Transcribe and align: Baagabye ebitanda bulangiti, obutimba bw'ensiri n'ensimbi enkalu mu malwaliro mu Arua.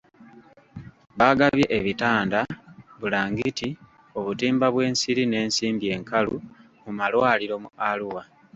Baagabye 1.17 1.65
ebitanda 1.77 2.39
bulangiti, 2.99 3.69
obutimba 4.17 4.65
bw'ensiri 4.73 5.23
n'ensimbi 5.27 5.85
enkalu 5.95 6.35
mu 6.83 6.91
malwaliro 6.97 7.55
mu 7.63 7.69
Arua. 7.89 8.23